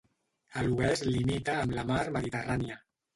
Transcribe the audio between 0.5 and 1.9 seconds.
A l'oest limita amb la